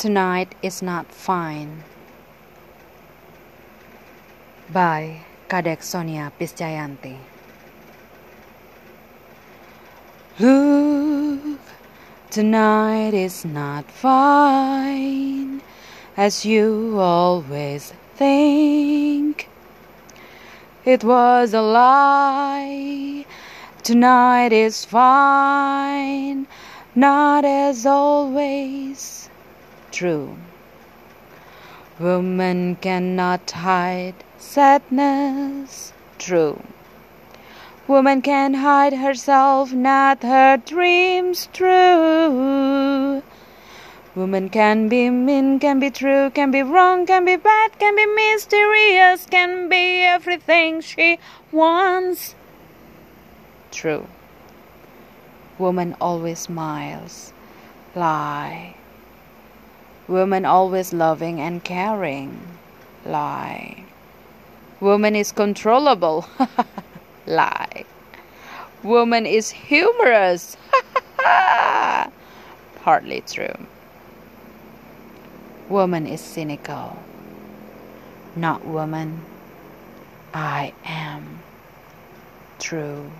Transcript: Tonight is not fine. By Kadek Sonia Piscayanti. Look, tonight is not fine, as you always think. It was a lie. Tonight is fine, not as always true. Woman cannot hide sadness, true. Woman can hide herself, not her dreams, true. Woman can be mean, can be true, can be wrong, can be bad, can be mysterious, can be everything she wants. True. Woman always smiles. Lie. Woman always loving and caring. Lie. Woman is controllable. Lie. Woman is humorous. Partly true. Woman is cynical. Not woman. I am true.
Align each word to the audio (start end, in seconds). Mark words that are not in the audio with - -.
Tonight 0.00 0.54
is 0.62 0.80
not 0.80 1.12
fine. 1.12 1.84
By 4.72 5.26
Kadek 5.46 5.82
Sonia 5.82 6.32
Piscayanti. 6.40 7.18
Look, 10.38 11.60
tonight 12.30 13.12
is 13.12 13.44
not 13.44 13.90
fine, 13.90 15.60
as 16.16 16.46
you 16.46 16.96
always 16.98 17.92
think. 18.16 19.50
It 20.86 21.04
was 21.04 21.52
a 21.52 21.60
lie. 21.60 23.26
Tonight 23.82 24.54
is 24.54 24.82
fine, 24.82 26.46
not 26.94 27.44
as 27.44 27.84
always 27.84 29.20
true. 30.00 30.34
Woman 31.98 32.76
cannot 32.76 33.50
hide 33.50 34.14
sadness, 34.38 35.92
true. 36.18 36.58
Woman 37.86 38.22
can 38.22 38.54
hide 38.54 38.94
herself, 38.94 39.74
not 39.74 40.22
her 40.22 40.56
dreams, 40.56 41.50
true. 41.52 43.22
Woman 44.14 44.48
can 44.48 44.88
be 44.88 45.10
mean, 45.10 45.60
can 45.60 45.78
be 45.80 45.90
true, 45.90 46.30
can 46.30 46.50
be 46.50 46.62
wrong, 46.62 47.04
can 47.04 47.26
be 47.26 47.36
bad, 47.36 47.78
can 47.78 47.94
be 47.94 48.06
mysterious, 48.06 49.26
can 49.26 49.68
be 49.68 50.02
everything 50.16 50.80
she 50.80 51.18
wants. 51.52 52.34
True. 53.70 54.06
Woman 55.58 55.94
always 56.00 56.38
smiles. 56.38 57.34
Lie. 57.94 58.79
Woman 60.10 60.44
always 60.44 60.92
loving 60.92 61.40
and 61.40 61.62
caring. 61.62 62.36
Lie. 63.06 63.84
Woman 64.80 65.14
is 65.14 65.30
controllable. 65.30 66.26
Lie. 67.28 67.84
Woman 68.82 69.24
is 69.24 69.50
humorous. 69.50 70.56
Partly 72.82 73.20
true. 73.20 73.54
Woman 75.68 76.08
is 76.08 76.20
cynical. 76.20 76.98
Not 78.34 78.66
woman. 78.66 79.24
I 80.34 80.72
am 80.84 81.38
true. 82.58 83.12